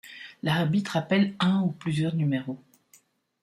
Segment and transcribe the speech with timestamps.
[0.41, 2.59] L'arbitre appelle un ou plusieurs numéros.